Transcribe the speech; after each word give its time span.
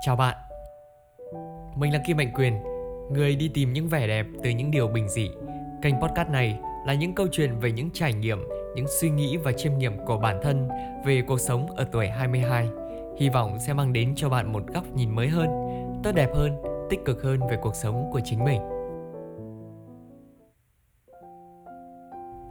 Chào 0.00 0.16
bạn. 0.16 0.36
Mình 1.76 1.92
là 1.92 1.98
Kim 2.06 2.16
Mạnh 2.16 2.32
Quyền 2.34 2.62
Người 3.10 3.36
đi 3.36 3.50
tìm 3.54 3.72
những 3.72 3.88
vẻ 3.88 4.06
đẹp 4.06 4.26
từ 4.42 4.50
những 4.50 4.70
điều 4.70 4.88
bình 4.88 5.08
dị. 5.08 5.30
Kênh 5.82 6.00
podcast 6.00 6.28
này 6.28 6.58
là 6.86 6.94
những 6.94 7.14
câu 7.14 7.26
chuyện 7.32 7.58
về 7.60 7.72
những 7.72 7.90
trải 7.90 8.12
nghiệm 8.12 8.38
Những 8.74 8.86
suy 9.00 9.10
nghĩ 9.10 9.36
và 9.36 9.52
chiêm 9.52 9.78
nghiệm 9.78 10.04
của 10.06 10.18
bản 10.18 10.40
thân 10.42 10.68
Về 11.04 11.22
cuộc 11.26 11.40
sống 11.40 11.70
ở 11.76 11.86
tuổi 11.92 12.08
22 12.08 12.68
Hy 13.18 13.28
vọng 13.28 13.58
sẽ 13.66 13.72
mang 13.72 13.92
đến 13.92 14.12
cho 14.16 14.28
bạn 14.28 14.52
một 14.52 14.62
góc 14.66 14.84
nhìn 14.94 15.10
mới 15.10 15.28
hơn 15.28 15.48
Tốt 16.02 16.12
đẹp 16.14 16.30
hơn, 16.34 16.62
tích 16.90 17.00
cực 17.04 17.22
hơn 17.22 17.40
về 17.50 17.58
cuộc 17.62 17.74
sống 17.74 18.10
của 18.12 18.20
chính 18.24 18.44
mình. 18.44 18.60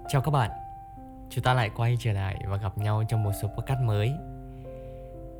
Chào 0.07 0.21
các 0.21 0.31
bạn. 0.31 0.51
Chúng 1.29 1.43
ta 1.43 1.53
lại 1.53 1.69
quay 1.75 1.97
trở 1.99 2.11
lại 2.11 2.35
và 2.47 2.57
gặp 2.57 2.77
nhau 2.77 3.03
trong 3.09 3.23
một 3.23 3.31
số 3.41 3.47
podcast 3.47 3.79
mới 3.81 4.11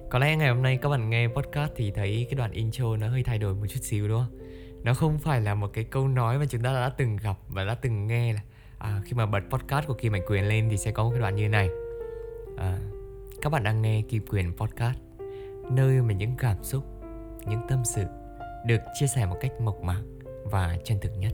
có 0.09 0.19
lẽ 0.19 0.35
ngày 0.35 0.49
hôm 0.49 0.61
nay 0.61 0.77
các 0.81 0.89
bạn 0.89 1.09
nghe 1.09 1.27
podcast 1.27 1.71
thì 1.75 1.91
thấy 1.91 2.27
cái 2.29 2.35
đoạn 2.35 2.51
intro 2.51 2.97
nó 2.97 3.07
hơi 3.07 3.23
thay 3.23 3.37
đổi 3.37 3.53
một 3.53 3.65
chút 3.69 3.79
xíu 3.81 4.07
đúng 4.07 4.19
không? 4.19 4.39
Nó 4.83 4.93
không 4.93 5.19
phải 5.19 5.41
là 5.41 5.55
một 5.55 5.67
cái 5.73 5.83
câu 5.83 6.07
nói 6.07 6.39
mà 6.39 6.45
chúng 6.49 6.61
ta 6.61 6.73
đã 6.73 6.89
từng 6.97 7.17
gặp 7.17 7.35
và 7.49 7.63
đã 7.63 7.75
từng 7.75 8.07
nghe 8.07 8.33
là 8.33 8.41
à, 8.77 9.01
khi 9.05 9.13
mà 9.13 9.25
bật 9.25 9.39
podcast 9.49 9.87
của 9.87 9.93
Kim 9.93 10.11
Mạnh 10.11 10.21
Quyền 10.27 10.47
lên 10.47 10.67
thì 10.69 10.77
sẽ 10.77 10.91
có 10.91 11.03
một 11.03 11.09
cái 11.09 11.19
đoạn 11.19 11.35
như 11.35 11.49
này. 11.49 11.69
À, 12.57 12.79
các 13.41 13.49
bạn 13.49 13.63
đang 13.63 13.81
nghe 13.81 14.01
Kim 14.09 14.25
Quyền 14.27 14.53
podcast, 14.57 14.97
nơi 15.71 16.01
mà 16.01 16.13
những 16.13 16.35
cảm 16.37 16.63
xúc, 16.63 16.83
những 17.45 17.61
tâm 17.69 17.85
sự 17.85 18.03
được 18.65 18.81
chia 18.99 19.07
sẻ 19.07 19.25
một 19.25 19.37
cách 19.41 19.51
mộc 19.61 19.83
mạc 19.83 20.01
và 20.43 20.77
chân 20.83 20.99
thực 21.01 21.11
nhất. 21.17 21.33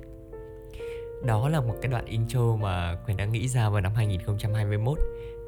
Đó 1.25 1.49
là 1.49 1.61
một 1.61 1.75
cái 1.81 1.91
đoạn 1.91 2.05
intro 2.05 2.55
mà 2.55 2.97
Quyền 3.05 3.17
đã 3.17 3.25
nghĩ 3.25 3.47
ra 3.47 3.69
vào 3.69 3.81
năm 3.81 3.93
2021. 3.95 4.99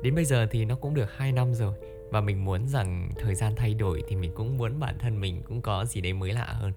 Đến 0.02 0.16
bây 0.16 0.26
giờ 0.26 0.48
thì 0.52 0.66
nó 0.66 0.76
cũng 0.76 0.94
được 0.94 1.18
2 1.18 1.32
năm 1.32 1.54
rồi 1.54 1.74
và 2.14 2.22
mình 2.22 2.46
muốn 2.46 2.68
rằng 2.68 3.10
thời 3.20 3.36
gian 3.36 3.54
thay 3.56 3.74
đổi 3.74 4.04
thì 4.08 4.16
mình 4.16 4.32
cũng 4.36 4.58
muốn 4.58 4.80
bản 4.80 4.96
thân 5.00 5.22
mình 5.22 5.42
cũng 5.48 5.62
có 5.62 5.86
gì 5.86 6.02
đấy 6.02 6.14
mới 6.14 6.34
lạ 6.34 6.46
hơn. 6.46 6.72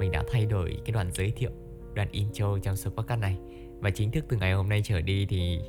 Mình 0.00 0.10
đã 0.10 0.24
thay 0.32 0.46
đổi 0.46 0.76
cái 0.84 0.92
đoạn 0.92 1.10
giới 1.12 1.30
thiệu, 1.30 1.50
đoạn 1.94 2.08
intro 2.10 2.58
trong 2.62 2.76
số 2.76 2.90
podcast 2.90 3.20
này. 3.20 3.38
Và 3.80 3.90
chính 3.90 4.10
thức 4.10 4.24
từ 4.28 4.36
ngày 4.36 4.52
hôm 4.52 4.68
nay 4.68 4.80
trở 4.84 5.00
đi 5.00 5.26
thì 5.26 5.60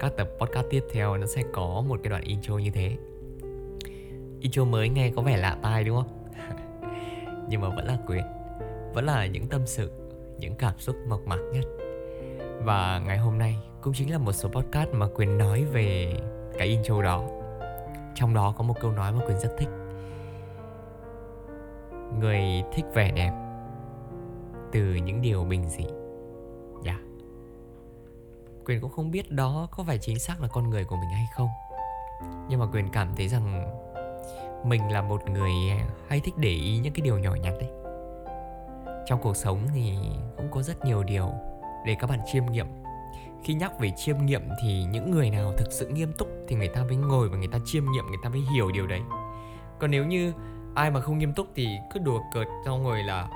các 0.00 0.12
tập 0.16 0.28
podcast 0.38 0.66
tiếp 0.70 0.84
theo 0.92 1.16
nó 1.16 1.26
sẽ 1.26 1.42
có 1.52 1.84
một 1.88 2.00
cái 2.02 2.10
đoạn 2.10 2.22
intro 2.22 2.58
như 2.58 2.70
thế. 2.70 2.96
Intro 4.40 4.64
mới 4.64 4.88
nghe 4.88 5.12
có 5.16 5.22
vẻ 5.22 5.36
lạ 5.36 5.58
tai 5.62 5.84
đúng 5.84 5.96
không? 5.96 6.28
Nhưng 7.48 7.60
mà 7.60 7.68
vẫn 7.68 7.86
là 7.86 7.98
quyền 8.06 8.24
vẫn 8.94 9.04
là 9.04 9.26
những 9.26 9.46
tâm 9.46 9.60
sự, 9.66 9.90
những 10.38 10.54
cảm 10.54 10.74
xúc 10.78 10.96
mộc 11.08 11.26
mạc 11.26 11.40
nhất. 11.52 11.64
Và 12.64 13.02
ngày 13.06 13.18
hôm 13.18 13.38
nay 13.38 13.56
cũng 13.82 13.92
chính 13.94 14.12
là 14.12 14.18
một 14.18 14.32
số 14.32 14.48
podcast 14.48 14.90
mà 14.92 15.06
quyền 15.14 15.38
nói 15.38 15.64
về 15.64 16.16
cái 16.58 16.68
intro 16.68 17.02
đó 17.02 17.35
trong 18.16 18.34
đó 18.34 18.54
có 18.56 18.64
một 18.64 18.74
câu 18.80 18.90
nói 18.90 19.12
mà 19.12 19.20
quyền 19.26 19.38
rất 19.38 19.56
thích. 19.58 19.68
Người 22.18 22.62
thích 22.72 22.84
vẻ 22.94 23.10
đẹp 23.10 23.32
từ 24.72 24.94
những 24.94 25.22
điều 25.22 25.44
bình 25.44 25.68
dị. 25.68 25.86
Dạ. 26.84 26.92
Yeah. 26.92 27.00
quyền 28.64 28.80
cũng 28.80 28.90
không 28.90 29.10
biết 29.10 29.30
đó 29.30 29.68
có 29.70 29.84
phải 29.84 29.98
chính 29.98 30.18
xác 30.18 30.40
là 30.40 30.48
con 30.48 30.70
người 30.70 30.84
của 30.84 30.96
mình 30.96 31.10
hay 31.10 31.26
không. 31.36 31.48
Nhưng 32.48 32.60
mà 32.60 32.66
quyền 32.72 32.88
cảm 32.92 33.14
thấy 33.16 33.28
rằng 33.28 33.66
mình 34.64 34.92
là 34.92 35.02
một 35.02 35.30
người 35.30 35.52
hay 36.08 36.20
thích 36.20 36.34
để 36.36 36.48
ý 36.48 36.78
những 36.78 36.92
cái 36.92 37.02
điều 37.02 37.18
nhỏ 37.18 37.34
nhặt 37.34 37.54
đấy. 37.60 37.70
Trong 39.06 39.22
cuộc 39.22 39.36
sống 39.36 39.58
thì 39.74 39.98
cũng 40.36 40.50
có 40.50 40.62
rất 40.62 40.84
nhiều 40.84 41.02
điều 41.02 41.30
để 41.86 41.96
các 41.98 42.10
bạn 42.10 42.20
chiêm 42.26 42.46
nghiệm 42.46 42.66
khi 43.46 43.54
nhắc 43.54 43.78
về 43.78 43.90
chiêm 43.96 44.16
nghiệm 44.26 44.42
thì 44.62 44.84
những 44.84 45.10
người 45.10 45.30
nào 45.30 45.52
thực 45.56 45.72
sự 45.72 45.88
nghiêm 45.88 46.12
túc 46.12 46.28
thì 46.48 46.56
người 46.56 46.68
ta 46.68 46.84
mới 46.84 46.96
ngồi 46.96 47.28
và 47.28 47.36
người 47.36 47.48
ta 47.48 47.58
chiêm 47.64 47.84
nghiệm, 47.92 48.06
người 48.06 48.18
ta 48.22 48.28
mới 48.28 48.40
hiểu 48.54 48.70
điều 48.72 48.86
đấy. 48.86 49.00
Còn 49.78 49.90
nếu 49.90 50.04
như 50.04 50.32
ai 50.74 50.90
mà 50.90 51.00
không 51.00 51.18
nghiêm 51.18 51.32
túc 51.32 51.46
thì 51.54 51.68
cứ 51.94 52.00
đùa 52.00 52.20
cợt 52.34 52.46
cho 52.64 52.76
ngồi 52.76 53.02
là, 53.02 53.28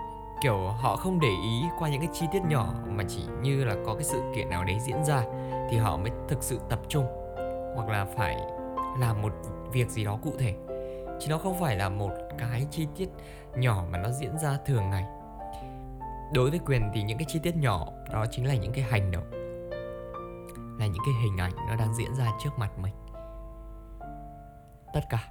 kiểu, 0.42 0.56
họ 0.56 0.96
không 0.96 1.20
để 1.20 1.28
ý 1.28 1.62
qua 1.78 1.88
những 1.88 2.00
cái 2.00 2.10
chi 2.12 2.26
tiết 2.32 2.42
nhỏ 2.48 2.74
mà 2.88 3.04
chỉ 3.08 3.22
như 3.42 3.64
là 3.64 3.76
có 3.86 3.94
cái 3.94 4.04
sự 4.04 4.22
kiện 4.36 4.50
nào 4.50 4.64
đấy 4.64 4.78
diễn 4.80 5.04
ra 5.04 5.24
thì 5.70 5.76
họ 5.76 5.96
mới 5.96 6.10
thực 6.28 6.42
sự 6.42 6.60
tập 6.68 6.80
trung 6.88 7.06
hoặc 7.74 7.88
là 7.88 8.04
phải 8.16 8.36
làm 8.98 9.22
một 9.22 9.32
việc 9.72 9.90
gì 9.90 10.04
đó 10.04 10.18
cụ 10.22 10.32
thể. 10.38 10.54
Chứ 11.20 11.26
nó 11.30 11.38
không 11.38 11.60
phải 11.60 11.76
là 11.76 11.88
một 11.88 12.10
cái 12.38 12.66
chi 12.70 12.86
tiết 12.96 13.08
nhỏ 13.56 13.84
mà 13.90 13.98
nó 13.98 14.10
diễn 14.10 14.38
ra 14.38 14.58
thường 14.66 14.90
ngày. 14.90 15.04
Đối 16.34 16.50
với 16.50 16.60
quyền 16.66 16.90
thì 16.94 17.02
những 17.02 17.18
cái 17.18 17.26
chi 17.28 17.40
tiết 17.42 17.56
nhỏ 17.56 17.86
đó 18.12 18.26
chính 18.30 18.46
là 18.46 18.54
những 18.54 18.72
cái 18.72 18.84
hành 18.90 19.10
động 19.10 19.49
là 20.80 20.86
những 20.86 21.02
cái 21.04 21.14
hình 21.22 21.36
ảnh 21.36 21.52
nó 21.68 21.76
đang 21.76 21.94
diễn 21.94 22.14
ra 22.14 22.30
trước 22.38 22.58
mặt 22.58 22.78
mình. 22.78 22.94
Tất 24.92 25.00
cả, 25.10 25.28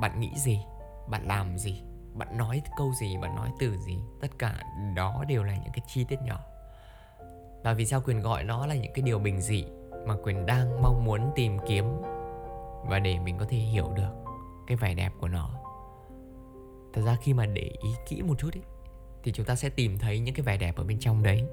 bạn 0.00 0.20
nghĩ 0.20 0.32
gì, 0.36 0.60
bạn 1.08 1.26
làm 1.26 1.58
gì, 1.58 1.82
bạn 2.14 2.36
nói 2.36 2.62
câu 2.76 2.92
gì, 2.92 3.16
bạn 3.16 3.34
nói 3.34 3.50
từ 3.58 3.76
gì, 3.76 3.98
tất 4.20 4.28
cả 4.38 4.60
đó 4.96 5.24
đều 5.28 5.44
là 5.44 5.56
những 5.56 5.72
cái 5.72 5.84
chi 5.86 6.04
tiết 6.04 6.22
nhỏ. 6.22 6.40
Và 7.64 7.72
vì 7.72 7.86
sao 7.86 8.00
quyền 8.00 8.20
gọi 8.20 8.44
nó 8.44 8.66
là 8.66 8.74
những 8.74 8.92
cái 8.94 9.02
điều 9.02 9.18
bình 9.18 9.40
dị 9.40 9.64
mà 10.06 10.14
quyền 10.22 10.46
đang 10.46 10.82
mong 10.82 11.04
muốn 11.04 11.30
tìm 11.34 11.58
kiếm 11.66 11.84
và 12.86 12.98
để 12.98 13.18
mình 13.18 13.38
có 13.38 13.46
thể 13.48 13.56
hiểu 13.56 13.92
được 13.94 14.12
cái 14.66 14.76
vẻ 14.76 14.94
đẹp 14.94 15.12
của 15.20 15.28
nó? 15.28 15.50
Thật 16.92 17.02
ra 17.02 17.16
khi 17.20 17.34
mà 17.34 17.46
để 17.46 17.70
ý 17.82 17.90
kỹ 18.06 18.22
một 18.22 18.34
chút 18.38 18.54
ấy, 18.54 18.62
thì 19.22 19.32
chúng 19.32 19.46
ta 19.46 19.54
sẽ 19.54 19.68
tìm 19.68 19.98
thấy 19.98 20.18
những 20.18 20.34
cái 20.34 20.42
vẻ 20.42 20.56
đẹp 20.56 20.76
ở 20.76 20.84
bên 20.84 20.98
trong 20.98 21.22
đấy 21.22 21.48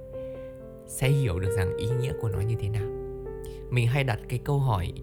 sẽ 0.88 1.10
hiểu 1.10 1.40
được 1.40 1.52
rằng 1.58 1.78
ý 1.78 1.90
nghĩa 2.00 2.14
của 2.22 2.30
nó 2.30 2.40
như 2.40 2.56
thế 2.60 2.70
nào. 2.70 2.88
Mình 3.70 3.88
hay 3.88 4.04
đặt 4.04 4.20
cái 4.30 4.40
câu 4.40 4.60
hỏi, 4.60 4.94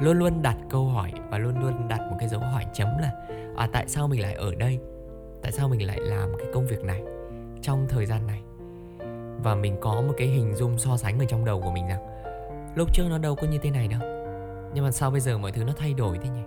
luôn 0.00 0.18
luôn 0.18 0.42
đặt 0.42 0.56
câu 0.70 0.84
hỏi 0.84 1.12
và 1.30 1.38
luôn 1.38 1.58
luôn 1.60 1.88
đặt 1.88 2.00
một 2.10 2.16
cái 2.18 2.28
dấu 2.28 2.40
hỏi 2.40 2.64
chấm 2.74 2.88
là 3.00 3.12
à 3.56 3.68
tại 3.72 3.84
sao 3.88 4.08
mình 4.08 4.22
lại 4.22 4.34
ở 4.34 4.54
đây? 4.54 4.78
Tại 5.42 5.52
sao 5.52 5.68
mình 5.68 5.86
lại 5.86 6.00
làm 6.00 6.32
cái 6.38 6.46
công 6.52 6.66
việc 6.66 6.84
này 6.84 7.02
trong 7.62 7.86
thời 7.88 8.06
gian 8.06 8.26
này? 8.26 8.42
Và 9.42 9.54
mình 9.54 9.76
có 9.80 10.00
một 10.00 10.12
cái 10.16 10.28
hình 10.28 10.54
dung 10.54 10.78
so 10.78 10.96
sánh 10.96 11.18
ở 11.18 11.24
trong 11.24 11.44
đầu 11.44 11.60
của 11.60 11.70
mình 11.70 11.88
rằng, 11.88 12.06
lúc 12.74 12.94
trước 12.94 13.04
nó 13.10 13.18
đâu 13.18 13.34
có 13.34 13.46
như 13.46 13.58
thế 13.58 13.70
này 13.70 13.88
đâu, 13.88 14.00
nhưng 14.74 14.84
mà 14.84 14.90
sao 14.90 15.10
bây 15.10 15.20
giờ 15.20 15.38
mọi 15.38 15.52
thứ 15.52 15.64
nó 15.64 15.72
thay 15.76 15.94
đổi 15.94 16.18
thế 16.18 16.28
nhỉ? 16.28 16.42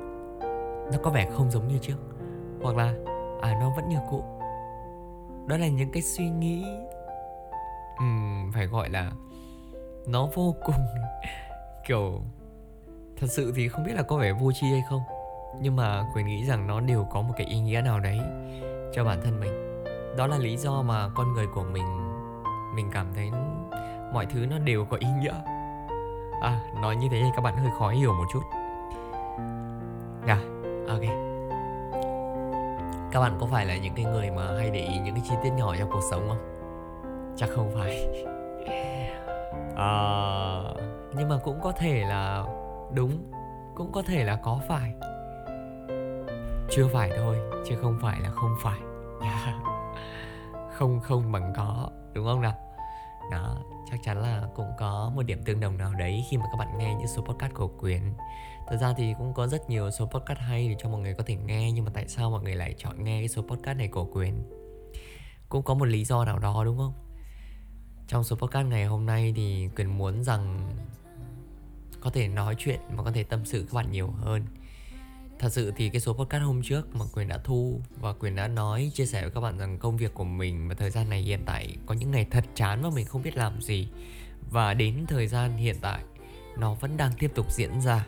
Nó 0.92 0.98
có 1.04 1.12
vẻ 1.12 1.30
không 1.34 1.52
giống 1.52 1.68
như 1.68 1.78
trước, 1.78 1.98
hoặc 2.62 2.76
là 2.76 2.94
à 3.42 3.58
nó 3.62 3.74
vẫn 3.76 3.90
như 3.90 3.98
cũ. 4.10 4.24
Đó 5.48 5.58
là 5.58 5.68
những 5.68 5.92
cái 5.92 6.02
suy 6.02 6.30
nghĩ 6.30 6.66
um, 8.00 8.52
phải 8.52 8.66
gọi 8.66 8.90
là 8.90 9.12
nó 10.08 10.28
vô 10.34 10.56
cùng 10.66 10.76
kiểu 11.88 12.22
thật 13.18 13.28
sự 13.30 13.54
thì 13.56 13.68
không 13.68 13.84
biết 13.84 13.94
là 13.94 14.04
có 14.04 14.18
vẻ 14.18 14.32
vô 14.32 14.52
tri 14.52 14.68
hay 14.68 14.82
không 14.90 15.02
nhưng 15.62 15.76
mà 15.76 16.04
quyền 16.14 16.28
nghĩ 16.28 16.46
rằng 16.46 16.68
nó 16.68 16.80
đều 16.80 17.08
có 17.12 17.22
một 17.22 17.34
cái 17.38 17.48
ý 17.48 17.60
nghĩa 17.60 17.82
nào 17.82 18.00
đấy 18.00 18.20
cho 18.94 19.04
bản 19.04 19.22
thân 19.24 19.40
mình. 19.40 19.84
Đó 20.18 20.28
là 20.28 20.38
lý 20.38 20.58
do 20.58 20.82
mà 20.82 21.10
con 21.16 21.34
người 21.34 21.48
của 21.48 21.64
mình 21.64 21.86
mình 22.76 22.90
cảm 22.92 23.08
thấy 23.16 23.32
mọi 24.14 24.26
thứ 24.26 24.46
nó 24.46 24.58
đều 24.58 24.86
có 24.86 24.98
ý 24.98 25.08
nghĩa. 25.22 25.34
À 26.42 26.60
nói 26.82 26.96
như 26.96 27.08
thế 27.12 27.22
thì 27.22 27.30
các 27.36 27.42
bạn 27.42 27.58
hơi 27.58 27.72
khó 27.80 27.90
hiểu 27.90 28.14
một 28.14 28.26
chút. 28.34 28.42
À 30.28 30.40
ok. 30.88 31.02
Các 33.12 33.20
bạn 33.20 33.38
có 33.40 33.48
phải 33.52 33.66
là 33.66 33.78
những 33.78 33.94
cái 33.96 34.06
người 34.06 34.32
mà 34.32 34.48
hay 34.58 34.70
để 34.70 34.80
ý 34.80 35.00
những 35.00 35.16
cái 35.16 35.24
chi 35.30 35.36
tiết 35.44 35.50
nhỏ 35.50 35.76
trong 35.80 35.90
cuộc 35.92 36.04
sống 36.12 36.26
không? 36.30 36.59
Chắc 37.40 37.50
không 37.50 37.72
phải. 37.74 38.08
À, 39.76 40.64
nhưng 41.14 41.30
mà 41.30 41.38
cũng 41.44 41.60
có 41.62 41.72
thể 41.72 42.00
là 42.00 42.46
đúng 42.94 43.32
cũng 43.76 43.92
có 43.92 44.02
thể 44.02 44.24
là 44.24 44.36
có 44.36 44.60
phải. 44.68 44.94
Chưa 46.70 46.88
phải 46.94 47.12
thôi 47.18 47.38
chứ 47.70 47.76
không 47.82 47.98
phải 48.02 48.20
là 48.22 48.30
không 48.30 48.56
phải. 48.64 48.80
Không 50.74 51.00
không 51.00 51.32
bằng 51.32 51.54
có 51.56 51.90
đúng 52.14 52.26
không 52.26 52.42
nào? 52.42 52.54
Đó 53.32 53.58
chắc 53.92 54.00
chắn 54.04 54.22
là 54.22 54.48
cũng 54.56 54.72
có 54.78 55.12
một 55.16 55.24
điểm 55.24 55.44
tương 55.46 55.60
đồng 55.60 55.78
nào 55.78 55.94
đấy 55.94 56.24
khi 56.30 56.38
mà 56.38 56.46
các 56.52 56.58
bạn 56.58 56.78
nghe 56.78 56.96
những 56.96 57.08
số 57.08 57.22
podcast 57.22 57.54
của 57.54 57.68
quyền. 57.80 58.14
Thật 58.68 58.78
ra 58.82 58.94
thì 58.98 59.14
cũng 59.18 59.34
có 59.34 59.48
rất 59.48 59.70
nhiều 59.70 59.92
số 59.92 60.06
podcast 60.06 60.40
hay 60.40 60.70
để 60.70 60.76
cho 60.80 60.90
mọi 60.90 61.02
người 61.02 61.14
có 61.14 61.24
thể 61.28 61.36
nghe 61.36 61.72
nhưng 61.72 61.86
mà 61.86 61.92
tại 61.94 62.08
sao 62.08 62.30
mọi 62.30 62.42
người 62.42 62.56
lại 62.56 62.76
chọn 62.78 63.04
nghe 63.04 63.22
cái 63.22 63.28
số 63.28 63.42
podcast 63.42 63.78
này 63.78 63.88
của 63.88 64.06
quyền? 64.14 64.44
Cũng 65.50 65.64
có 65.64 65.74
một 65.74 65.86
lý 65.86 66.06
do 66.06 66.26
nào 66.26 66.40
đó 66.40 66.64
đúng 66.64 66.78
không? 66.78 67.09
Trong 68.10 68.24
số 68.24 68.36
podcast 68.36 68.68
ngày 68.68 68.86
hôm 68.86 69.06
nay 69.06 69.34
thì 69.36 69.70
quyền 69.76 69.98
muốn 69.98 70.24
rằng 70.24 70.70
có 72.00 72.10
thể 72.10 72.28
nói 72.28 72.56
chuyện 72.60 72.80
và 72.96 73.04
có 73.04 73.12
thể 73.12 73.24
tâm 73.24 73.46
sự 73.46 73.66
các 73.68 73.74
bạn 73.74 73.92
nhiều 73.92 74.08
hơn. 74.08 74.46
Thật 75.40 75.50
sự 75.54 75.74
thì 75.76 75.90
cái 75.90 76.02
số 76.02 76.14
podcast 76.14 76.44
hôm 76.44 76.62
trước 76.64 76.96
mà 76.96 77.06
quyền 77.14 77.28
đã 77.28 77.38
thu 77.38 77.82
và 78.00 78.14
quyền 78.14 78.36
đã 78.36 78.48
nói, 78.48 78.92
chia 78.94 79.06
sẻ 79.06 79.22
với 79.22 79.32
các 79.32 79.42
bạn 79.42 79.58
rằng 79.58 79.78
công 79.78 79.98
việc 79.98 80.14
của 80.14 80.24
mình 80.24 80.68
và 80.70 80.76
thời 80.76 80.90
gian 80.90 81.10
này 81.10 81.22
hiện 81.22 81.40
tại 81.46 81.76
có 81.86 81.94
những 81.94 82.12
ngày 82.12 82.28
thật 82.32 82.46
chán 82.56 82.82
và 82.82 82.90
mình 82.90 83.06
không 83.06 83.22
biết 83.22 83.38
làm 83.38 83.62
gì. 83.62 83.88
Và 84.52 84.74
đến 84.74 85.06
thời 85.08 85.28
gian 85.28 85.58
hiện 85.58 85.76
tại, 85.82 86.00
nó 86.58 86.74
vẫn 86.74 86.98
đang 86.98 87.12
tiếp 87.20 87.32
tục 87.36 87.52
diễn 87.52 87.82
ra. 87.82 88.06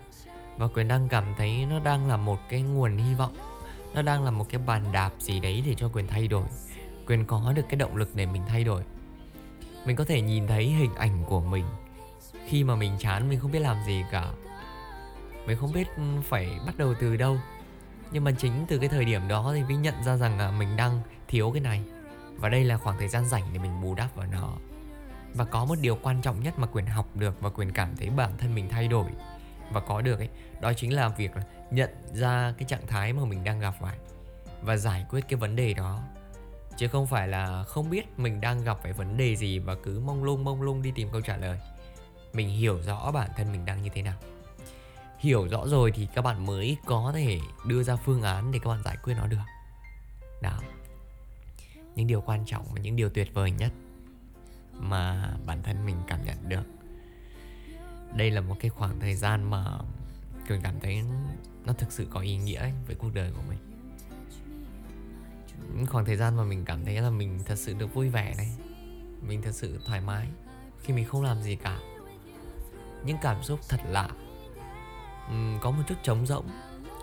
Và 0.57 0.67
quyền 0.67 0.87
đang 0.87 1.07
cảm 1.09 1.33
thấy 1.37 1.65
nó 1.65 1.79
đang 1.79 2.07
là 2.07 2.17
một 2.17 2.39
cái 2.49 2.61
nguồn 2.61 2.97
hy 2.97 3.13
vọng, 3.13 3.35
nó 3.93 4.01
đang 4.01 4.23
là 4.23 4.31
một 4.31 4.45
cái 4.49 4.61
bàn 4.65 4.83
đạp 4.91 5.11
gì 5.19 5.39
đấy 5.39 5.63
để 5.65 5.75
cho 5.77 5.89
quyền 5.89 6.07
thay 6.07 6.27
đổi. 6.27 6.45
Quyền 7.07 7.25
có 7.25 7.53
được 7.55 7.65
cái 7.69 7.75
động 7.75 7.95
lực 7.95 8.15
để 8.15 8.25
mình 8.25 8.41
thay 8.47 8.63
đổi 8.63 8.83
mình 9.85 9.95
có 9.95 10.03
thể 10.03 10.21
nhìn 10.21 10.47
thấy 10.47 10.65
hình 10.65 10.95
ảnh 10.95 11.23
của 11.27 11.41
mình. 11.41 11.65
Khi 12.47 12.63
mà 12.63 12.75
mình 12.75 12.95
chán, 12.99 13.29
mình 13.29 13.39
không 13.39 13.51
biết 13.51 13.59
làm 13.59 13.77
gì 13.85 14.03
cả. 14.11 14.31
Mình 15.45 15.57
không 15.57 15.73
biết 15.73 15.87
phải 16.23 16.49
bắt 16.65 16.77
đầu 16.77 16.93
từ 16.99 17.17
đâu. 17.17 17.37
Nhưng 18.11 18.23
mà 18.23 18.31
chính 18.31 18.65
từ 18.67 18.77
cái 18.77 18.89
thời 18.89 19.05
điểm 19.05 19.27
đó 19.27 19.51
thì 19.55 19.63
mình 19.63 19.81
nhận 19.81 20.03
ra 20.03 20.17
rằng 20.17 20.37
là 20.37 20.51
mình 20.51 20.77
đang 20.77 21.01
thiếu 21.27 21.51
cái 21.51 21.61
này. 21.61 21.83
Và 22.35 22.49
đây 22.49 22.63
là 22.63 22.77
khoảng 22.77 22.97
thời 22.99 23.07
gian 23.07 23.25
rảnh 23.25 23.43
để 23.53 23.59
mình 23.59 23.81
bù 23.81 23.95
đắp 23.95 24.15
vào 24.15 24.27
nó. 24.31 24.53
Và 25.33 25.45
có 25.45 25.65
một 25.65 25.75
điều 25.81 25.95
quan 26.01 26.21
trọng 26.21 26.43
nhất 26.43 26.59
mà 26.59 26.67
quyền 26.67 26.85
học 26.85 27.07
được 27.15 27.41
và 27.41 27.49
quyền 27.49 27.71
cảm 27.71 27.95
thấy 27.97 28.09
bản 28.09 28.31
thân 28.37 28.55
mình 28.55 28.69
thay 28.69 28.87
đổi 28.87 29.05
và 29.71 29.81
có 29.81 30.01
được 30.01 30.19
ấy, 30.19 30.29
đó 30.61 30.73
chính 30.73 30.93
là 30.93 31.07
việc 31.07 31.31
nhận 31.71 31.89
ra 32.13 32.53
cái 32.57 32.65
trạng 32.67 32.87
thái 32.87 33.13
mà 33.13 33.25
mình 33.25 33.43
đang 33.43 33.59
gặp 33.59 33.73
phải 33.81 33.97
và 34.61 34.77
giải 34.77 35.05
quyết 35.09 35.21
cái 35.29 35.39
vấn 35.39 35.55
đề 35.55 35.73
đó 35.73 36.01
chứ 36.81 36.87
không 36.87 37.07
phải 37.07 37.27
là 37.27 37.63
không 37.63 37.89
biết 37.89 38.19
mình 38.19 38.41
đang 38.41 38.63
gặp 38.63 38.77
phải 38.83 38.93
vấn 38.93 39.17
đề 39.17 39.35
gì 39.35 39.59
và 39.59 39.75
cứ 39.75 39.99
mông 39.99 40.23
lung 40.23 40.43
mông 40.43 40.61
lung 40.61 40.81
đi 40.81 40.91
tìm 40.95 41.09
câu 41.11 41.21
trả 41.21 41.37
lời. 41.37 41.59
Mình 42.33 42.49
hiểu 42.49 42.81
rõ 42.81 43.11
bản 43.11 43.29
thân 43.37 43.51
mình 43.51 43.65
đang 43.65 43.81
như 43.81 43.89
thế 43.93 44.01
nào. 44.01 44.17
Hiểu 45.19 45.47
rõ 45.47 45.67
rồi 45.67 45.91
thì 45.91 46.07
các 46.15 46.21
bạn 46.21 46.45
mới 46.45 46.77
có 46.85 47.11
thể 47.15 47.39
đưa 47.65 47.83
ra 47.83 47.95
phương 47.95 48.21
án 48.21 48.51
để 48.51 48.59
các 48.59 48.69
bạn 48.69 48.83
giải 48.83 48.97
quyết 49.03 49.13
nó 49.13 49.27
được. 49.27 49.37
Đó 50.41 50.59
những 51.95 52.07
điều 52.07 52.21
quan 52.21 52.45
trọng 52.45 52.65
và 52.73 52.81
những 52.81 52.95
điều 52.95 53.09
tuyệt 53.09 53.33
vời 53.33 53.51
nhất 53.51 53.71
mà 54.73 55.33
bản 55.45 55.63
thân 55.63 55.85
mình 55.85 55.97
cảm 56.07 56.25
nhận 56.25 56.49
được. 56.49 56.65
Đây 58.15 58.31
là 58.31 58.41
một 58.41 58.55
cái 58.59 58.69
khoảng 58.69 58.99
thời 58.99 59.15
gian 59.15 59.49
mà 59.49 59.65
cường 60.47 60.61
cảm 60.61 60.79
thấy 60.79 61.03
nó 61.65 61.73
thực 61.73 61.91
sự 61.91 62.07
có 62.09 62.19
ý 62.19 62.37
nghĩa 62.37 62.71
với 62.87 62.95
cuộc 62.95 63.13
đời 63.13 63.31
của 63.31 63.43
mình 63.49 63.70
những 65.75 65.85
khoảng 65.85 66.05
thời 66.05 66.15
gian 66.15 66.37
mà 66.37 66.43
mình 66.43 66.65
cảm 66.65 66.85
thấy 66.85 67.01
là 67.01 67.09
mình 67.09 67.39
thật 67.45 67.55
sự 67.55 67.73
được 67.73 67.93
vui 67.93 68.09
vẻ 68.09 68.33
này 68.37 68.51
mình 69.21 69.41
thật 69.41 69.51
sự 69.51 69.79
thoải 69.85 70.01
mái 70.01 70.27
khi 70.83 70.93
mình 70.93 71.05
không 71.05 71.21
làm 71.21 71.41
gì 71.41 71.55
cả. 71.55 71.79
Những 73.05 73.17
cảm 73.21 73.43
xúc 73.43 73.59
thật 73.69 73.81
lạ 73.89 74.09
uhm, 75.31 75.59
có 75.61 75.71
một 75.71 75.83
chút 75.87 75.95
trống 76.03 76.25
rỗng 76.25 76.45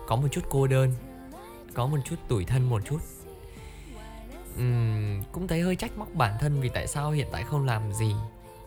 có 0.07 0.15
một 0.15 0.27
chút 0.31 0.41
cô 0.49 0.67
đơn 0.67 0.93
có 1.73 1.87
một 1.87 1.97
chút 2.05 2.15
tủi 2.27 2.45
thân 2.45 2.69
một 2.69 2.81
chút. 2.85 2.99
Uhm, 4.55 5.23
cũng 5.31 5.47
thấy 5.47 5.61
hơi 5.61 5.75
trách 5.75 5.97
móc 5.97 6.13
bản 6.13 6.37
thân 6.39 6.61
vì 6.61 6.69
tại 6.69 6.87
sao 6.87 7.11
hiện 7.11 7.27
tại 7.31 7.43
không 7.43 7.65
làm 7.65 7.93
gì 7.93 8.15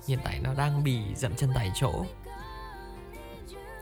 hiện 0.06 0.18
tại 0.24 0.40
nó 0.42 0.54
đang 0.54 0.84
bị 0.84 1.14
dậm 1.16 1.34
chân 1.34 1.50
tại 1.54 1.72
chỗ. 1.74 2.04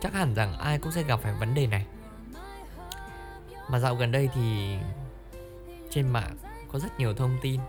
Chắc 0.01 0.15
hẳn 0.15 0.35
rằng 0.35 0.59
ai 0.59 0.79
cũng 0.79 0.93
sẽ 0.93 1.03
gặp 1.03 1.21
phải 1.23 1.33
vấn 1.33 1.55
đề 1.55 1.67
này. 1.67 1.87
Mà 3.71 3.79
dạo 3.79 3.95
gần 3.95 4.13
đây 4.13 4.29
thì 4.35 4.77
trên 5.91 6.09
mạng 6.09 6.37
có 6.73 6.79
rất 6.79 6.99
nhiều 6.99 7.15
thông 7.15 7.39
tin, 7.43 7.61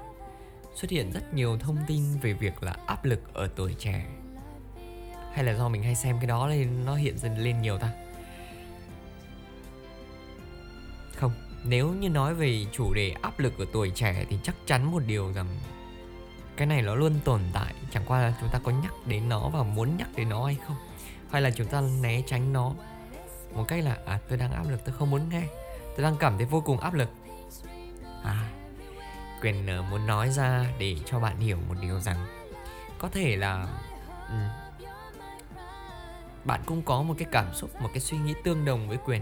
xuất 0.76 0.92
hiện 0.92 1.12
rất 1.12 1.34
nhiều 1.34 1.58
thông 1.58 1.78
tin 1.88 2.04
về 2.22 2.34
việc 2.34 2.64
là 2.64 2.76
áp 2.86 3.06
lực 3.06 3.34
ở 3.34 3.50
tuổi 3.56 3.76
trẻ. 3.80 4.06
Hay 5.34 5.44
là 5.44 5.54
do 5.54 5.70
mình 5.70 5.84
hay 5.84 5.96
xem 5.96 6.18
cái 6.20 6.28
đó 6.28 6.48
nên 6.48 6.86
nó 6.86 6.96
hiện 6.96 7.18
dần 7.18 7.38
lên 7.38 7.62
nhiều 7.62 7.78
ta? 7.78 7.92
Không, 11.16 11.32
nếu 11.64 11.90
như 11.90 12.10
nói 12.10 12.36
về 12.36 12.66
chủ 12.72 12.94
đề 12.94 13.16
áp 13.22 13.40
lực 13.40 13.60
ở 13.60 13.66
tuổi 13.74 13.92
trẻ 13.96 14.26
thì 14.30 14.38
chắc 14.44 14.56
chắn 14.66 14.92
một 14.92 15.04
điều 15.08 15.34
rằng 15.34 15.48
cái 16.58 16.68
này 16.68 16.82
nó 16.82 16.96
luôn 16.96 17.20
tồn 17.24 17.42
tại. 17.54 17.74
Chẳng 17.92 18.04
qua 18.08 18.22
là 18.22 18.34
chúng 18.42 18.50
ta 18.50 18.60
có 18.64 18.72
nhắc 18.72 18.94
đến 19.06 19.30
nó 19.30 19.50
và 19.50 19.64
muốn 19.64 19.98
nhắc 19.98 20.10
đến 20.16 20.30
nó 20.30 20.46
hay 20.46 20.58
không? 20.68 20.76
Hay 21.32 21.42
là 21.42 21.52
chúng 21.52 21.68
ta 21.68 21.82
né 21.82 22.22
tránh 22.28 22.54
nó? 22.54 22.74
Một 23.54 23.66
cách 23.68 23.84
là 23.84 23.98
à 24.06 24.20
tôi 24.30 24.38
đang 24.38 24.52
áp 24.52 24.70
lực, 24.70 24.86
tôi 24.86 24.96
không 25.00 25.10
muốn 25.10 25.30
nghe. 25.30 25.44
Tôi 25.96 26.04
đang 26.04 26.16
cảm 26.20 26.38
thấy 26.38 26.46
vô 26.46 26.62
cùng 26.62 26.80
áp 26.80 26.94
lực 26.94 27.10
quyền 29.42 29.68
ờ, 29.68 29.82
muốn 29.82 30.08
nói 30.08 30.30
ra 30.30 30.66
để 30.80 30.98
cho 31.06 31.20
bạn 31.20 31.40
hiểu 31.40 31.58
một 31.68 31.76
điều 31.82 32.00
rằng 32.00 32.28
có 33.00 33.10
thể 33.10 33.36
là 33.36 33.68
ừ, 34.30 34.36
bạn 36.46 36.62
cũng 36.66 36.82
có 36.82 37.02
một 37.02 37.14
cái 37.18 37.28
cảm 37.32 37.54
xúc, 37.54 37.82
một 37.82 37.90
cái 37.94 38.00
suy 38.00 38.18
nghĩ 38.18 38.34
tương 38.44 38.66
đồng 38.66 38.88
với 38.88 38.98
quyền. 39.06 39.22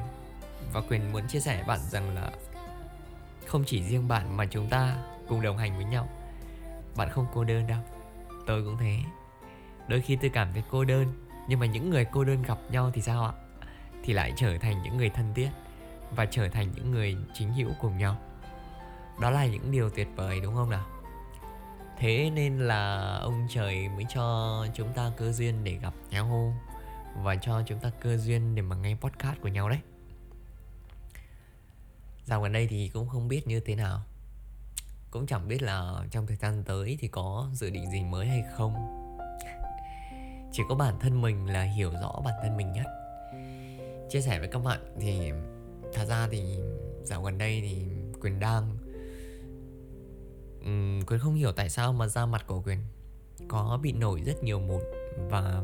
Và 0.74 0.81
quyền 0.81 1.12
muốn 1.12 1.27
chia 1.27 1.39
sẻ 1.39 1.63
bạn 1.68 1.80
rằng 1.80 2.16
là 2.16 2.31
không 3.45 3.63
chỉ 3.66 3.83
riêng 3.83 4.07
bạn 4.07 4.38
mà 4.38 4.45
chúng 4.45 4.69
ta 4.69 4.98
cùng 5.27 5.42
đồng 5.42 5.57
hành 5.57 5.75
với 5.75 5.86
nhau. 5.86 6.10
Bạn 6.95 7.10
không 7.10 7.27
cô 7.33 7.44
đơn 7.44 7.68
đâu. 7.68 7.80
Tôi 8.48 8.63
cũng 8.63 8.77
thế. 8.77 9.00
Đôi 9.88 10.01
khi 10.01 10.16
tôi 10.16 10.30
cảm 10.30 10.54
thấy 10.54 10.63
cô 10.71 10.86
đơn, 10.86 11.27
nhưng 11.48 11.60
mà 11.60 11.66
những 11.66 11.89
người 11.89 12.06
cô 12.06 12.24
đơn 12.24 12.42
gặp 12.42 12.57
nhau 12.69 12.92
thì 12.94 13.01
sao 13.01 13.25
ạ? 13.25 13.33
Thì 14.04 14.13
lại 14.13 14.33
trở 14.36 14.57
thành 14.57 14.83
những 14.83 14.98
người 14.98 15.10
thân 15.10 15.33
thiết 15.33 15.50
và 16.16 16.25
trở 16.25 16.50
thành 16.50 16.71
những 16.75 16.92
người 16.92 17.18
chính 17.33 17.54
hữu 17.54 17.69
cùng 17.81 17.98
nhau 17.98 18.18
đó 19.21 19.30
là 19.30 19.45
những 19.45 19.71
điều 19.71 19.89
tuyệt 19.89 20.07
vời, 20.16 20.39
đúng 20.39 20.56
không 20.56 20.69
nào? 20.69 20.86
Thế 21.98 22.30
nên 22.30 22.60
là 22.60 23.16
ông 23.21 23.48
trời 23.50 23.89
mới 23.89 24.06
cho 24.13 24.66
chúng 24.74 24.94
ta 24.94 25.12
cơ 25.18 25.31
duyên 25.31 25.63
để 25.63 25.74
gặp 25.74 25.94
nhau 26.10 26.54
và 27.24 27.36
cho 27.36 27.62
chúng 27.66 27.80
ta 27.80 27.92
cơ 28.01 28.18
duyên 28.18 28.56
để 28.56 28.62
mà 28.62 28.75
nghe 28.75 28.95
podcast 28.95 29.42
của 29.42 29.48
nhau 29.48 29.69
đấy. 29.69 29.80
Dạo 32.25 32.42
gần 32.42 32.51
đây 32.51 32.68
thì 32.68 32.89
cũng 32.94 33.07
không 33.07 33.27
biết 33.27 33.48
như 33.48 33.60
thế 33.60 33.75
nào. 33.75 34.01
Cũng 35.12 35.27
chẳng 35.27 35.48
biết 35.48 35.62
là 35.62 35.94
trong 36.12 36.27
thời 36.27 36.38
gian 36.38 36.63
tới 36.63 36.98
thì 37.00 37.07
có 37.07 37.50
dự 37.54 37.69
định 37.69 37.92
gì 37.92 38.04
mới 38.04 38.27
hay 38.27 38.44
không. 38.54 38.74
Chỉ 40.51 40.63
có 40.69 40.75
bản 40.75 41.00
thân 41.00 41.21
mình 41.21 41.45
là 41.45 41.63
hiểu 41.63 41.92
rõ 42.01 42.21
bản 42.25 42.33
thân 42.44 42.57
mình 42.57 42.74
nhất. 42.74 42.86
Chia 44.10 44.21
sẻ 44.21 44.39
với 44.39 44.48
các 44.48 44.60
bạn 44.63 44.80
thì 45.00 45.31
thật 45.94 46.06
ra 46.06 46.27
thì 46.31 46.60
dạo 47.04 47.24
gần 47.24 47.38
đây 47.38 47.62
thì 47.62 47.86
quyền 48.21 48.39
đang 48.39 48.77
um, 50.65 51.01
quyền 51.01 51.19
không 51.19 51.33
hiểu 51.33 51.51
tại 51.51 51.69
sao 51.69 51.94
mà 51.94 52.07
da 52.07 52.25
mặt 52.25 52.44
của 52.47 52.61
quyền 52.61 52.77
có 53.47 53.79
bị 53.81 53.91
nổi 53.91 54.21
rất 54.25 54.44
nhiều 54.44 54.59
mụn. 54.59 54.81
Và 55.29 55.63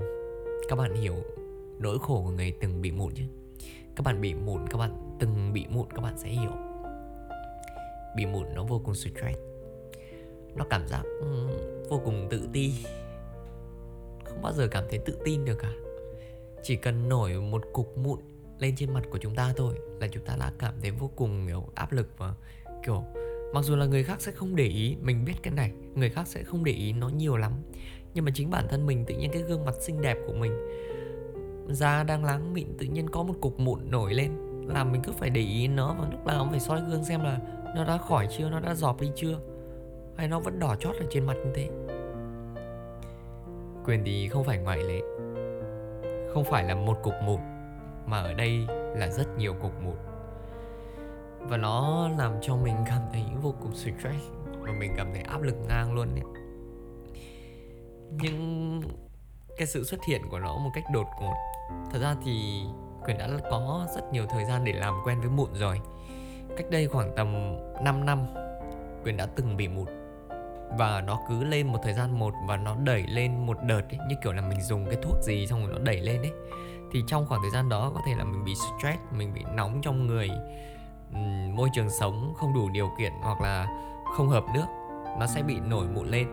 các 0.69 0.75
bạn 0.75 0.95
hiểu 0.95 1.15
nỗi 1.79 1.99
khổ 1.99 2.21
của 2.25 2.31
người 2.31 2.53
từng 2.61 2.81
bị 2.81 2.91
mụn 2.91 3.13
chứ. 3.15 3.23
Các 3.95 4.03
bạn 4.03 4.21
bị 4.21 4.33
mụn 4.33 4.67
các 4.67 4.77
bạn 4.77 5.17
từng 5.19 5.53
bị 5.53 5.65
mụn 5.69 5.87
các 5.95 6.01
bạn 6.01 6.17
sẽ 6.17 6.29
hiểu. 6.29 6.51
Bị 8.15 8.25
mụn 8.25 8.45
nó 8.55 8.63
vô 8.63 8.81
cùng 8.85 8.95
stress. 8.95 9.39
Nó 10.55 10.65
cảm 10.69 10.87
giác 10.87 11.03
um, 11.21 11.49
vô 11.89 12.01
cùng 12.05 12.27
tự 12.29 12.47
ti. 12.53 12.73
Không 14.25 14.41
bao 14.41 14.53
giờ 14.53 14.67
cảm 14.67 14.83
thấy 14.89 14.99
tự 15.05 15.17
tin 15.25 15.45
được 15.45 15.55
cả. 15.59 15.71
Chỉ 16.63 16.75
cần 16.75 17.09
nổi 17.09 17.33
một 17.33 17.63
cục 17.73 17.97
mụn 17.97 18.19
lên 18.59 18.75
trên 18.75 18.93
mặt 18.93 19.03
của 19.09 19.17
chúng 19.17 19.35
ta 19.35 19.53
thôi 19.57 19.75
là 19.99 20.07
chúng 20.07 20.25
ta 20.25 20.35
đã 20.39 20.51
cảm 20.59 20.73
thấy 20.81 20.91
vô 20.91 21.11
cùng 21.15 21.47
kiểu 21.47 21.63
áp 21.75 21.91
lực 21.91 22.07
và 22.17 22.33
kiểu 22.85 23.03
mặc 23.53 23.61
dù 23.63 23.75
là 23.75 23.85
người 23.85 24.03
khác 24.03 24.21
sẽ 24.21 24.31
không 24.31 24.55
để 24.55 24.65
ý, 24.65 24.95
mình 25.01 25.25
biết 25.25 25.33
cái 25.43 25.53
này, 25.53 25.71
người 25.95 26.09
khác 26.09 26.27
sẽ 26.27 26.43
không 26.43 26.63
để 26.63 26.71
ý 26.71 26.93
nó 26.93 27.09
nhiều 27.09 27.37
lắm. 27.37 27.51
Nhưng 28.13 28.25
mà 28.25 28.31
chính 28.33 28.49
bản 28.49 28.67
thân 28.69 28.85
mình 28.85 29.05
tự 29.05 29.15
nhiên 29.15 29.31
cái 29.31 29.41
gương 29.41 29.65
mặt 29.65 29.75
xinh 29.81 30.01
đẹp 30.01 30.17
của 30.27 30.33
mình, 30.33 30.51
da 31.69 32.03
đang 32.03 32.25
láng 32.25 32.53
mịn, 32.53 32.67
tự 32.77 32.85
nhiên 32.85 33.09
có 33.09 33.23
một 33.23 33.33
cục 33.41 33.59
mụn 33.59 33.91
nổi 33.91 34.13
lên 34.13 34.31
làm 34.67 34.91
mình 34.91 35.01
cứ 35.01 35.11
phải 35.11 35.29
để 35.29 35.41
ý 35.41 35.67
nó 35.67 35.95
và 35.99 36.07
lúc 36.11 36.25
nào 36.25 36.39
cũng 36.39 36.49
phải 36.49 36.59
soi 36.59 36.81
gương 36.89 37.03
xem 37.03 37.23
là 37.23 37.39
nó 37.75 37.85
đã 37.85 37.97
khỏi 37.97 38.27
chưa, 38.37 38.49
nó 38.49 38.59
đã 38.59 38.75
dọp 38.75 39.01
đi 39.01 39.11
chưa, 39.15 39.39
hay 40.17 40.27
nó 40.27 40.39
vẫn 40.39 40.59
đỏ 40.59 40.75
chót 40.79 40.95
ở 40.95 41.05
trên 41.09 41.25
mặt 41.25 41.37
như 41.45 41.51
thế. 41.55 41.69
Quyền 43.85 44.03
thì 44.05 44.27
không 44.27 44.43
phải 44.43 44.57
ngoại 44.57 44.83
lệ. 44.83 45.01
Không 46.33 46.43
phải 46.43 46.63
là 46.63 46.75
một 46.75 46.97
cục 47.03 47.13
mụn, 47.23 47.39
mà 48.05 48.19
ở 48.21 48.33
đây 48.33 48.67
là 48.95 49.09
rất 49.09 49.37
nhiều 49.37 49.53
cục 49.53 49.71
mụn 49.83 49.95
và 51.49 51.57
nó 51.57 52.09
làm 52.17 52.33
cho 52.41 52.55
mình 52.55 52.75
cảm 52.85 53.01
thấy 53.13 53.23
vô 53.41 53.55
cùng 53.61 53.75
stress 53.75 54.29
và 54.59 54.71
mình 54.79 54.93
cảm 54.97 55.07
thấy 55.13 55.21
áp 55.21 55.41
lực 55.41 55.55
ngang 55.67 55.93
luôn 55.93 56.07
ấy. 56.15 56.23
nhưng 58.11 58.81
cái 59.57 59.67
sự 59.67 59.83
xuất 59.83 59.99
hiện 60.07 60.21
của 60.31 60.39
nó 60.39 60.57
một 60.57 60.69
cách 60.73 60.83
đột 60.93 61.07
ngột 61.21 61.35
thật 61.91 61.99
ra 62.01 62.15
thì 62.25 62.63
quyền 63.05 63.17
đã 63.17 63.29
có 63.49 63.87
rất 63.95 64.01
nhiều 64.11 64.25
thời 64.29 64.45
gian 64.45 64.63
để 64.63 64.73
làm 64.73 64.93
quen 65.05 65.19
với 65.19 65.29
mụn 65.29 65.49
rồi. 65.53 65.81
Cách 66.57 66.69
đây 66.71 66.87
khoảng 66.87 67.13
tầm 67.15 67.55
5 67.83 68.05
năm 68.05 68.25
quyền 69.03 69.17
đã 69.17 69.25
từng 69.25 69.57
bị 69.57 69.67
mụn. 69.67 69.87
Và 70.77 71.01
nó 71.01 71.19
cứ 71.29 71.43
lên 71.43 71.67
một 71.67 71.79
thời 71.83 71.93
gian 71.93 72.19
một 72.19 72.33
và 72.47 72.57
nó 72.57 72.75
đẩy 72.83 73.03
lên 73.07 73.45
một 73.45 73.57
đợt 73.63 73.81
ấy, 73.81 73.99
như 74.09 74.15
kiểu 74.23 74.33
là 74.33 74.41
mình 74.41 74.61
dùng 74.61 74.85
cái 74.85 74.97
thuốc 75.01 75.15
gì 75.21 75.47
xong 75.47 75.61
rồi 75.65 75.73
nó 75.73 75.79
đẩy 75.79 76.01
lên 76.01 76.21
ấy. 76.21 76.31
Thì 76.91 77.03
trong 77.07 77.25
khoảng 77.27 77.41
thời 77.41 77.51
gian 77.51 77.69
đó 77.69 77.91
có 77.95 78.01
thể 78.05 78.15
là 78.15 78.23
mình 78.23 78.45
bị 78.45 78.53
stress 78.55 78.99
mình 79.11 79.33
bị 79.33 79.41
nóng 79.55 79.81
trong 79.81 80.07
người 80.07 80.29
môi 81.53 81.69
trường 81.73 81.89
sống 81.89 82.33
không 82.37 82.53
đủ 82.53 82.69
điều 82.69 82.89
kiện 82.97 83.13
hoặc 83.21 83.41
là 83.41 83.67
không 84.17 84.29
hợp 84.29 84.43
nước 84.53 84.65
nó 85.19 85.27
sẽ 85.27 85.43
bị 85.43 85.59
nổi 85.59 85.85
mụn 85.87 86.07
lên. 86.07 86.27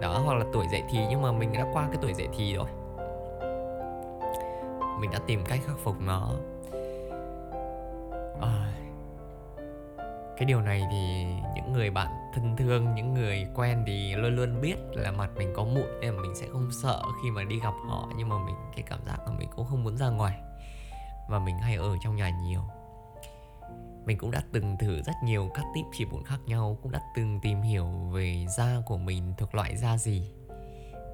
Đó 0.00 0.22
hoặc 0.24 0.34
là 0.34 0.44
tuổi 0.52 0.66
dậy 0.68 0.82
thì 0.90 1.06
nhưng 1.10 1.22
mà 1.22 1.32
mình 1.32 1.52
đã 1.52 1.66
qua 1.72 1.86
cái 1.86 1.98
tuổi 2.02 2.14
dậy 2.14 2.28
thì 2.36 2.54
rồi. 2.54 2.68
Mình 5.00 5.10
đã 5.10 5.18
tìm 5.26 5.44
cách 5.44 5.60
khắc 5.66 5.76
phục 5.78 6.00
nó. 6.00 6.30
À, 8.40 8.74
cái 10.36 10.44
điều 10.46 10.60
này 10.60 10.86
thì 10.90 11.24
những 11.54 11.72
người 11.72 11.90
bạn 11.90 12.08
thân 12.34 12.56
thương 12.56 12.94
những 12.94 13.14
người 13.14 13.46
quen 13.54 13.84
thì 13.86 14.14
luôn 14.14 14.36
luôn 14.36 14.60
biết 14.60 14.76
là 14.92 15.10
mặt 15.10 15.30
mình 15.36 15.52
có 15.56 15.64
mụn 15.64 16.00
nên 16.00 16.16
mà 16.16 16.22
mình 16.22 16.34
sẽ 16.34 16.46
không 16.52 16.68
sợ 16.82 17.02
khi 17.22 17.30
mà 17.30 17.44
đi 17.44 17.60
gặp 17.60 17.74
họ 17.88 18.08
nhưng 18.16 18.28
mà 18.28 18.36
mình 18.46 18.54
cái 18.76 18.84
cảm 18.86 18.98
giác 19.06 19.18
là 19.26 19.32
mình 19.38 19.48
cũng 19.56 19.66
không 19.66 19.84
muốn 19.84 19.96
ra 19.96 20.08
ngoài. 20.08 20.38
Và 21.28 21.38
mình 21.38 21.58
hay 21.58 21.76
ở 21.76 21.96
trong 22.00 22.16
nhà 22.16 22.30
nhiều 22.30 22.60
mình 24.06 24.18
cũng 24.18 24.30
đã 24.30 24.42
từng 24.52 24.76
thử 24.80 25.02
rất 25.02 25.14
nhiều 25.24 25.50
các 25.54 25.64
tip 25.74 25.84
trị 25.92 26.04
mụn 26.04 26.24
khác 26.24 26.38
nhau 26.46 26.78
cũng 26.82 26.92
đã 26.92 27.00
từng 27.16 27.40
tìm 27.42 27.62
hiểu 27.62 27.86
về 28.12 28.46
da 28.56 28.76
của 28.86 28.98
mình 28.98 29.34
thuộc 29.38 29.54
loại 29.54 29.76
da 29.76 29.98
gì. 29.98 30.30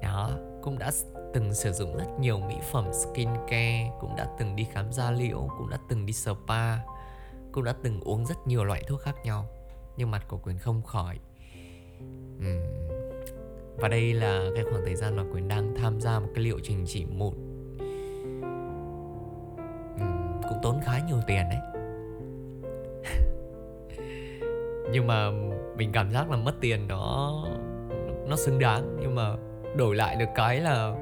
Đó 0.01 0.31
cũng 0.61 0.79
đã 0.79 0.91
từng 1.33 1.53
sử 1.53 1.73
dụng 1.73 1.97
rất 1.97 2.19
nhiều 2.19 2.39
mỹ 2.39 2.55
phẩm 2.71 2.85
skincare 2.93 3.91
cũng 3.99 4.15
đã 4.15 4.27
từng 4.39 4.55
đi 4.55 4.67
khám 4.71 4.91
da 4.91 5.11
liễu 5.11 5.47
cũng 5.57 5.69
đã 5.69 5.77
từng 5.89 6.05
đi 6.05 6.13
spa 6.13 6.77
cũng 7.51 7.63
đã 7.63 7.73
từng 7.83 8.01
uống 8.01 8.25
rất 8.25 8.47
nhiều 8.47 8.63
loại 8.63 8.83
thuốc 8.87 9.01
khác 9.01 9.15
nhau 9.23 9.45
nhưng 9.97 10.11
mặt 10.11 10.25
của 10.27 10.37
quyền 10.37 10.57
không 10.57 10.81
khỏi. 10.81 11.19
Uhm. 12.37 12.61
và 13.77 13.87
đây 13.87 14.13
là 14.13 14.45
cái 14.55 14.63
khoảng 14.63 14.85
thời 14.85 14.95
gian 14.95 15.15
mà 15.15 15.23
quyền 15.33 15.47
đang 15.47 15.75
tham 15.75 16.01
gia 16.01 16.19
một 16.19 16.27
cái 16.35 16.43
liệu 16.43 16.59
trình 16.63 16.85
chỉ 16.87 17.05
mụn 17.05 17.33
uhm, 19.95 20.41
cũng 20.49 20.59
tốn 20.63 20.79
khá 20.85 20.99
nhiều 21.07 21.17
tiền 21.27 21.49
đấy. 21.49 21.70
Nhưng 24.91 25.07
mà 25.07 25.31
mình 25.75 25.91
cảm 25.91 26.11
giác 26.11 26.31
là 26.31 26.37
mất 26.37 26.53
tiền 26.61 26.87
nó 26.87 27.33
nó 28.27 28.35
xứng 28.35 28.59
đáng. 28.59 28.97
Nhưng 29.01 29.15
mà 29.15 29.35
đổi 29.75 29.95
lại 29.95 30.15
được 30.15 30.29
cái 30.35 30.59
là 30.59 30.95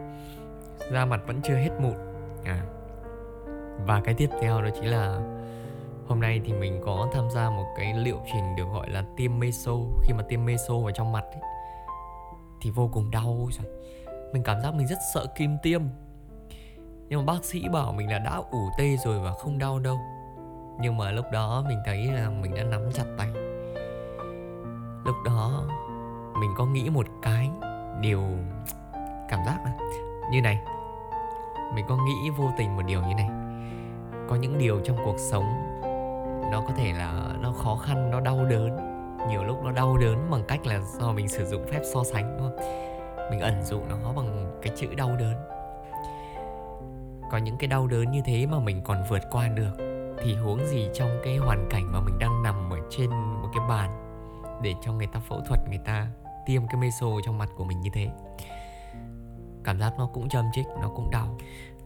da 0.92 1.06
mặt 1.06 1.22
vẫn 1.28 1.42
chưa 1.44 1.56
hết 1.56 1.72
mụn. 1.80 1.96
À 2.44 2.66
và 3.86 4.02
cái 4.02 4.14
tiếp 4.14 4.30
theo 4.42 4.62
đó 4.62 4.70
chính 4.76 4.86
là 4.86 5.20
hôm 6.08 6.20
nay 6.20 6.42
thì 6.46 6.54
mình 6.54 6.82
có 6.86 7.08
tham 7.14 7.30
gia 7.30 7.50
một 7.50 7.66
cái 7.78 7.94
liệu 7.94 8.18
trình 8.34 8.56
được 8.56 8.66
gọi 8.74 8.90
là 8.90 9.04
tiêm 9.18 9.40
meso. 9.40 9.72
Khi 10.04 10.14
mà 10.14 10.24
tiêm 10.24 10.46
meso 10.46 10.78
vào 10.78 10.92
trong 10.92 11.12
mặt 11.12 11.24
ấy, 11.24 11.42
thì 12.62 12.72
vô 12.72 12.90
cùng 12.94 13.12
đau 13.12 13.50
rồi. 13.52 13.72
Mình 14.34 14.44
cảm 14.44 14.62
giác 14.62 14.74
mình 14.74 14.88
rất 14.88 14.98
sợ 15.14 15.26
kim 15.36 15.58
tiêm. 15.64 15.82
Nhưng 17.08 17.26
mà 17.26 17.34
bác 17.34 17.46
sĩ 17.46 17.70
bảo 17.74 17.92
mình 17.92 18.12
là 18.12 18.20
đã 18.20 18.42
ủ 18.52 18.70
tê 18.78 18.98
rồi 19.06 19.20
và 19.20 19.32
không 19.32 19.58
đau 19.58 19.80
đâu. 19.80 19.98
Nhưng 20.82 20.98
mà 20.98 21.12
lúc 21.12 21.26
đó 21.32 21.64
mình 21.68 21.78
thấy 21.86 22.08
là 22.08 22.30
mình 22.30 22.56
đã 22.56 22.64
nắm 22.64 22.92
chặt 22.94 23.06
tay 23.18 23.28
lúc 25.06 25.16
đó, 25.26 25.64
mình 26.40 26.54
có 26.58 26.66
nghĩ 26.66 26.90
một 26.90 27.06
cái 27.22 27.52
điều 28.02 28.24
cảm 29.30 29.40
giác 29.46 29.58
này. 29.66 29.74
như 30.32 30.42
này, 30.42 30.60
mình 31.74 31.86
có 31.88 31.98
nghĩ 31.98 32.30
vô 32.30 32.52
tình 32.58 32.76
một 32.76 32.82
điều 32.86 33.02
như 33.02 33.16
này. 33.16 33.30
Có 34.30 34.36
những 34.36 34.58
điều 34.58 34.80
trong 34.80 34.98
cuộc 35.06 35.18
sống, 35.18 35.46
nó 36.52 36.62
có 36.68 36.74
thể 36.78 36.94
là 36.94 37.36
nó 37.42 37.52
khó 37.52 37.76
khăn, 37.76 38.12
nó 38.12 38.20
đau 38.20 38.46
đớn. 38.46 38.78
Nhiều 39.30 39.44
lúc 39.44 39.64
nó 39.64 39.72
đau 39.72 39.98
đớn 39.98 40.28
bằng 40.32 40.44
cách 40.48 40.66
là 40.66 40.80
do 41.00 41.12
mình 41.12 41.28
sử 41.28 41.46
dụng 41.46 41.68
phép 41.72 41.82
so 41.94 42.04
sánh, 42.04 42.38
đúng 42.38 42.50
không? 42.50 42.60
Mình 43.32 43.40
ẩn 43.40 43.64
dụ 43.64 43.82
nó 43.90 44.14
bằng 44.16 44.60
cái 44.62 44.74
chữ 44.78 44.88
đau 44.98 45.16
đớn. 45.20 45.34
Có 47.32 47.38
những 47.38 47.58
cái 47.58 47.68
đau 47.68 47.88
đớn 47.88 48.12
như 48.12 48.22
thế 48.26 48.46
mà 48.46 48.60
mình 48.60 48.82
còn 48.84 49.04
vượt 49.10 49.22
qua 49.32 49.48
được, 49.48 49.72
thì 50.24 50.36
huống 50.36 50.66
gì 50.66 50.90
trong 50.94 51.10
cái 51.24 51.38
hoàn 51.38 51.68
cảnh 51.70 51.92
mà 51.92 52.00
mình 52.00 52.20
đang 52.20 52.44
nằm 52.44 52.74
ở 52.74 52.78
trên 52.90 53.10
một 53.10 53.50
cái 53.54 53.66
bàn 53.70 54.09
để 54.62 54.74
cho 54.82 54.94
người 54.94 55.08
ta 55.08 55.20
phẫu 55.20 55.42
thuật, 55.42 55.60
người 55.70 55.80
ta 55.86 56.08
tiêm 56.46 56.68
cái 56.68 56.82
meso 56.82 57.08
trong 57.26 57.38
mặt 57.38 57.50
của 57.56 57.64
mình 57.64 57.82
như 57.82 57.90
thế. 57.94 58.10
Cảm 59.64 59.80
giác 59.80 59.94
nó 59.98 60.10
cũng 60.14 60.30
châm 60.30 60.46
chích, 60.54 60.66
nó 60.82 60.92
cũng 60.96 61.12
đau. 61.12 61.38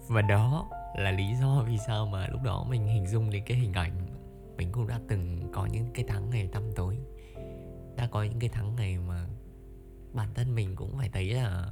Và 0.08 0.22
đó 0.22 0.70
là 0.96 1.12
lý 1.12 1.36
do 1.36 1.64
vì 1.68 1.78
sao 1.78 2.06
mà 2.06 2.28
lúc 2.28 2.42
đó 2.44 2.66
mình 2.70 2.88
hình 2.88 3.08
dung 3.08 3.30
đến 3.30 3.44
cái 3.46 3.58
hình 3.58 3.74
ảnh 3.74 4.08
mình 4.58 4.72
cũng 4.72 4.88
đã 4.88 5.00
từng 5.08 5.52
có 5.54 5.66
những 5.66 5.88
cái 5.94 6.06
tháng 6.08 6.30
ngày 6.30 6.48
tăm 6.48 6.64
tối. 6.76 6.98
Đã 7.96 8.08
có 8.12 8.24
những 8.24 8.40
cái 8.40 8.50
tháng 8.54 8.76
ngày 8.76 8.98
mà 8.98 9.26
bản 10.14 10.34
thân 10.34 10.56
mình 10.56 10.76
cũng 10.76 10.98
phải 10.98 11.10
thấy 11.14 11.34
là 11.34 11.72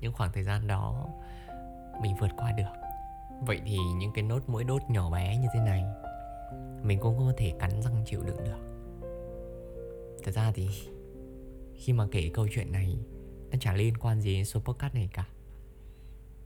những 0.00 0.12
khoảng 0.12 0.32
thời 0.32 0.42
gian 0.42 0.66
đó 0.66 1.06
mình 2.02 2.16
vượt 2.20 2.30
qua 2.36 2.52
được. 2.52 2.72
Vậy 3.40 3.60
thì 3.64 3.78
những 3.96 4.12
cái 4.12 4.24
nốt, 4.24 4.40
mỗi 4.46 4.64
đốt 4.64 4.82
nhỏ 4.88 5.10
bé 5.10 5.36
như 5.36 5.48
thế 5.54 5.60
này, 5.60 5.84
mình 6.82 6.98
cũng 7.00 7.18
có 7.18 7.32
thể 7.36 7.52
cắn 7.58 7.82
răng 7.82 8.02
chịu 8.06 8.22
đựng 8.22 8.44
được 8.44 8.67
thật 10.28 10.34
ra 10.34 10.52
thì 10.54 10.68
khi 11.74 11.92
mà 11.92 12.06
kể 12.10 12.30
câu 12.34 12.48
chuyện 12.50 12.72
này, 12.72 12.98
nó 13.50 13.58
chả 13.60 13.74
liên 13.74 13.94
quan 13.96 14.20
gì 14.20 14.34
đến 14.34 14.44
số 14.44 14.60
podcast 14.60 14.94
này 14.94 15.10
cả. 15.12 15.28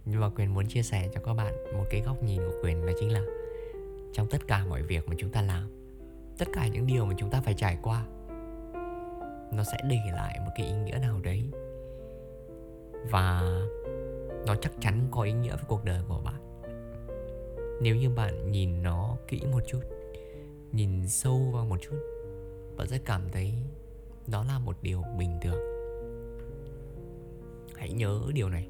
Nhưng 0.05 0.21
mà 0.21 0.31
quyền 0.37 0.55
muốn 0.55 0.67
chia 0.67 0.83
sẻ 0.83 1.09
cho 1.15 1.21
các 1.21 1.35
bạn 1.35 1.55
một 1.73 1.85
cái 1.91 2.01
góc 2.01 2.23
nhìn 2.23 2.41
của 2.41 2.53
quyền, 2.63 2.87
đó 2.87 2.93
chính 3.01 3.13
là 3.13 3.23
trong 4.13 4.27
tất 4.31 4.39
cả 4.49 4.65
mọi 4.65 4.83
việc 4.83 5.09
mà 5.09 5.15
chúng 5.19 5.31
ta 5.31 5.43
làm, 5.43 5.71
tất 6.39 6.49
cả 6.53 6.69
những 6.69 6.87
điều 6.87 7.05
mà 7.05 7.15
chúng 7.19 7.31
ta 7.31 7.41
phải 7.41 7.55
trải 7.55 7.79
qua, 7.83 8.07
nó 9.53 9.65
sẽ 9.65 9.79
để 9.89 9.99
lại 10.13 10.39
một 10.41 10.53
cái 10.57 10.67
ý 10.67 10.73
nghĩa 10.73 10.99
nào 10.99 11.21
đấy. 11.23 11.51
Và 13.11 13.41
nó 14.47 14.55
chắc 14.61 14.73
chắn 14.81 15.09
có 15.11 15.23
ý 15.23 15.33
nghĩa 15.33 15.57
với 15.57 15.65
cuộc 15.69 15.85
đời 15.85 16.03
của 16.09 16.21
bạn. 16.25 16.63
Nếu 17.83 17.97
như 17.97 18.11
bạn 18.11 18.53
nhìn 18.53 18.83
nó 18.83 19.17
kỹ 19.29 19.41
một 19.53 19.61
chút, 19.67 19.83
nhìn 20.73 21.09
sâu 21.09 21.51
vào 21.53 21.65
một 21.65 21.77
chút 21.81 22.12
và 22.83 22.87
sẽ 22.87 22.99
cảm 23.05 23.23
thấy 23.33 23.55
đó 24.27 24.45
là 24.49 24.59
một 24.59 24.77
điều 24.83 25.05
bình 25.19 25.39
thường. 25.43 25.61
Hãy 27.77 27.93
nhớ 27.93 28.21
điều 28.35 28.49
này. 28.49 28.67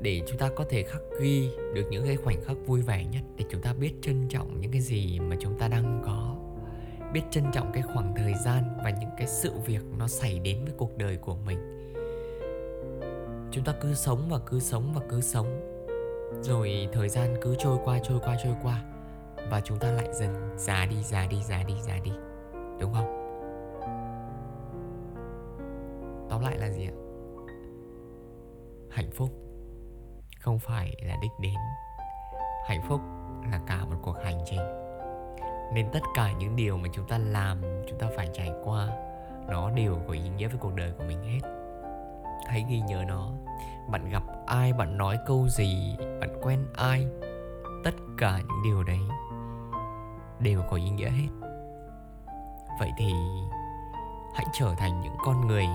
Để 0.00 0.22
chúng 0.28 0.38
ta 0.38 0.50
có 0.56 0.64
thể 0.70 0.82
khắc 0.82 1.00
ghi 1.20 1.50
được 1.74 1.88
những 1.90 2.04
cái 2.04 2.16
khoảnh 2.16 2.44
khắc 2.44 2.56
vui 2.66 2.82
vẻ 2.82 3.04
nhất, 3.04 3.22
để 3.36 3.44
chúng 3.50 3.62
ta 3.62 3.72
biết 3.72 3.92
trân 4.02 4.28
trọng 4.28 4.60
những 4.60 4.72
cái 4.72 4.80
gì 4.80 5.20
mà 5.20 5.36
chúng 5.40 5.58
ta 5.58 5.68
đang 5.68 6.02
có, 6.04 6.36
biết 7.12 7.22
trân 7.30 7.44
trọng 7.52 7.72
cái 7.72 7.82
khoảng 7.82 8.14
thời 8.16 8.34
gian 8.44 8.78
và 8.84 8.90
những 8.90 9.10
cái 9.18 9.26
sự 9.26 9.52
việc 9.66 9.82
nó 9.98 10.08
xảy 10.08 10.38
đến 10.38 10.64
với 10.64 10.74
cuộc 10.76 10.98
đời 10.98 11.16
của 11.16 11.36
mình. 11.46 11.58
Chúng 13.52 13.64
ta 13.64 13.74
cứ 13.80 13.94
sống 13.94 14.28
và 14.30 14.38
cứ 14.46 14.60
sống 14.60 14.92
và 14.94 15.00
cứ 15.08 15.20
sống. 15.20 15.60
Rồi 16.42 16.88
thời 16.92 17.08
gian 17.08 17.36
cứ 17.42 17.56
trôi 17.58 17.78
qua 17.84 17.98
trôi 17.98 18.20
qua 18.24 18.36
trôi 18.44 18.54
qua 18.62 18.84
và 19.50 19.60
chúng 19.60 19.78
ta 19.78 19.90
lại 19.90 20.08
dần 20.12 20.54
già 20.56 20.86
đi 20.86 21.02
già 21.02 21.26
đi 21.26 21.42
già 21.42 21.62
đi 21.62 21.74
già 21.80 21.98
đi. 22.04 22.12
Đúng 22.80 22.92
không? 22.92 23.14
Tóm 26.30 26.40
lại 26.42 26.58
là 26.58 26.70
gì 26.70 26.86
ạ? 26.86 26.96
Hạnh 28.90 29.10
phúc 29.10 29.30
không 30.40 30.58
phải 30.58 30.94
là 31.02 31.16
đích 31.22 31.32
đến. 31.40 31.54
Hạnh 32.66 32.82
phúc 32.88 33.00
là 33.52 33.60
cả 33.66 33.84
một 33.84 33.96
cuộc 34.02 34.16
hành 34.24 34.38
trình. 34.46 34.60
Nên 35.74 35.86
tất 35.92 36.02
cả 36.14 36.32
những 36.32 36.56
điều 36.56 36.76
mà 36.76 36.88
chúng 36.92 37.08
ta 37.08 37.18
làm, 37.18 37.62
chúng 37.88 37.98
ta 37.98 38.06
phải 38.16 38.28
trải 38.32 38.52
qua, 38.64 38.88
nó 39.48 39.70
đều 39.70 39.98
có 40.06 40.12
ý 40.12 40.28
nghĩa 40.28 40.48
với 40.48 40.58
cuộc 40.60 40.74
đời 40.74 40.92
của 40.98 41.04
mình 41.04 41.22
hết. 41.22 41.48
Hãy 42.46 42.64
ghi 42.68 42.80
nhớ 42.80 43.04
nó. 43.08 43.30
Bạn 43.90 44.10
gặp 44.10 44.22
ai, 44.46 44.72
bạn 44.72 44.98
nói 44.98 45.18
câu 45.26 45.48
gì, 45.48 45.96
bạn 46.20 46.40
quen 46.42 46.66
ai, 46.76 47.06
tất 47.84 47.94
cả 48.18 48.38
những 48.38 48.62
điều 48.64 48.82
đấy 48.82 49.00
đều 50.40 50.62
có 50.70 50.76
ý 50.76 50.90
nghĩa 50.90 51.10
hết. 51.10 51.28
Vậy 52.80 52.90
thì 52.98 53.12
hãy 54.34 54.46
trở 54.52 54.74
thành 54.78 55.00
những 55.00 55.16
con 55.24 55.46
người 55.46 55.66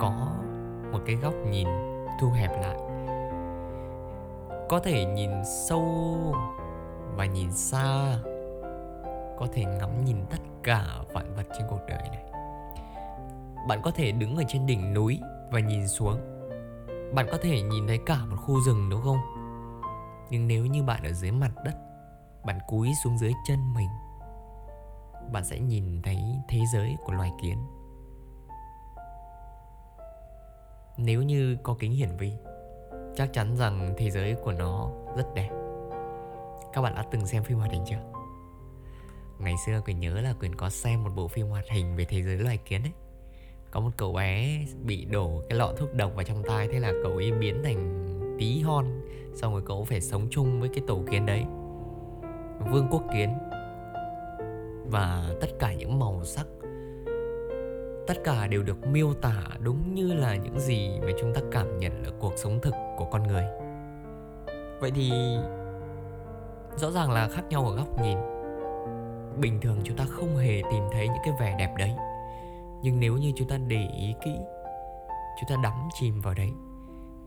có 0.00 0.12
một 0.92 0.98
cái 1.06 1.16
góc 1.16 1.34
nhìn 1.50 1.68
thu 2.20 2.30
hẹp 2.30 2.50
lại. 2.60 2.76
Có 4.68 4.80
thể 4.80 5.04
nhìn 5.04 5.30
sâu 5.44 5.84
và 7.14 7.26
nhìn 7.26 7.52
xa. 7.52 8.18
Có 9.38 9.46
thể 9.52 9.64
ngắm 9.64 10.04
nhìn 10.04 10.16
tất 10.30 10.40
cả 10.62 10.84
vạn 11.12 11.34
vật 11.34 11.46
trên 11.58 11.66
cuộc 11.70 11.80
đời 11.88 12.08
này. 12.08 12.24
Bạn 13.68 13.80
có 13.82 13.90
thể 13.90 14.12
đứng 14.12 14.36
ở 14.36 14.42
trên 14.48 14.66
đỉnh 14.66 14.94
núi 14.94 15.20
và 15.50 15.60
nhìn 15.60 15.88
xuống. 15.88 16.20
Bạn 17.14 17.26
có 17.30 17.38
thể 17.42 17.62
nhìn 17.62 17.86
thấy 17.86 17.98
cả 18.06 18.18
một 18.30 18.36
khu 18.36 18.60
rừng, 18.60 18.90
đúng 18.90 19.02
không? 19.02 19.18
Nhưng 20.30 20.48
nếu 20.48 20.66
như 20.66 20.82
bạn 20.82 21.02
ở 21.02 21.12
dưới 21.12 21.30
mặt 21.30 21.50
đất 21.64 21.85
bạn 22.46 22.58
cúi 22.66 22.92
xuống 23.04 23.18
dưới 23.18 23.32
chân 23.46 23.74
mình. 23.74 23.88
Bạn 25.32 25.44
sẽ 25.44 25.58
nhìn 25.58 26.02
thấy 26.02 26.18
thế 26.48 26.60
giới 26.72 26.96
của 27.04 27.12
loài 27.12 27.32
kiến. 27.42 27.58
Nếu 30.96 31.22
như 31.22 31.56
có 31.62 31.76
kính 31.78 31.92
hiển 31.92 32.16
vi, 32.16 32.32
chắc 33.16 33.32
chắn 33.32 33.56
rằng 33.56 33.94
thế 33.96 34.10
giới 34.10 34.34
của 34.34 34.52
nó 34.52 34.90
rất 35.16 35.34
đẹp. 35.34 35.50
Các 36.72 36.82
bạn 36.82 36.94
đã 36.94 37.04
từng 37.10 37.26
xem 37.26 37.42
phim 37.42 37.58
hoạt 37.58 37.70
hình 37.70 37.82
chưa? 37.86 38.12
Ngày 39.38 39.54
xưa 39.66 39.80
quyền 39.80 40.00
nhớ 40.00 40.20
là 40.20 40.34
quyền 40.40 40.56
có 40.56 40.70
xem 40.70 41.04
một 41.04 41.10
bộ 41.16 41.28
phim 41.28 41.48
hoạt 41.48 41.64
hình 41.70 41.96
về 41.96 42.04
thế 42.04 42.22
giới 42.22 42.36
loài 42.36 42.56
kiến 42.56 42.82
ấy. 42.82 42.92
Có 43.70 43.80
một 43.80 43.90
cậu 43.96 44.12
bé 44.12 44.58
bị 44.84 45.04
đổ 45.04 45.42
cái 45.48 45.58
lọ 45.58 45.72
thuốc 45.76 45.94
độc 45.94 46.14
vào 46.14 46.24
trong 46.24 46.42
tai, 46.48 46.68
thế 46.72 46.80
là 46.80 46.92
cậu 47.02 47.12
ấy 47.12 47.32
biến 47.32 47.62
thành 47.64 48.06
tí 48.38 48.60
hon, 48.60 48.86
xong 49.34 49.52
rồi 49.52 49.62
cậu 49.66 49.84
phải 49.84 50.00
sống 50.00 50.28
chung 50.30 50.60
với 50.60 50.68
cái 50.68 50.84
tổ 50.86 51.02
kiến 51.10 51.26
đấy 51.26 51.44
vương 52.58 52.88
quốc 52.90 53.02
kiến. 53.12 53.34
Và 54.90 55.34
tất 55.40 55.46
cả 55.58 55.72
những 55.72 55.98
màu 55.98 56.24
sắc, 56.24 56.46
tất 58.06 58.14
cả 58.24 58.46
đều 58.46 58.62
được 58.62 58.86
miêu 58.86 59.14
tả 59.14 59.42
đúng 59.58 59.94
như 59.94 60.12
là 60.12 60.36
những 60.36 60.60
gì 60.60 60.90
mà 61.00 61.12
chúng 61.20 61.34
ta 61.34 61.40
cảm 61.52 61.78
nhận 61.78 62.04
ở 62.04 62.12
cuộc 62.20 62.32
sống 62.36 62.58
thực 62.62 62.74
của 62.96 63.04
con 63.04 63.22
người. 63.22 63.44
Vậy 64.80 64.90
thì 64.94 65.12
rõ 66.76 66.90
ràng 66.90 67.10
là 67.10 67.28
khác 67.28 67.42
nhau 67.48 67.66
ở 67.66 67.76
góc 67.76 68.02
nhìn. 68.02 68.18
Bình 69.40 69.60
thường 69.60 69.78
chúng 69.84 69.96
ta 69.96 70.04
không 70.04 70.36
hề 70.36 70.62
tìm 70.70 70.84
thấy 70.92 71.08
những 71.08 71.22
cái 71.24 71.34
vẻ 71.40 71.56
đẹp 71.58 71.74
đấy. 71.78 71.94
Nhưng 72.82 73.00
nếu 73.00 73.16
như 73.16 73.32
chúng 73.36 73.48
ta 73.48 73.56
để 73.68 73.88
ý 73.98 74.14
kỹ, 74.24 74.38
chúng 75.40 75.48
ta 75.48 75.56
đắm 75.62 75.88
chìm 75.94 76.20
vào 76.20 76.34
đấy, 76.34 76.50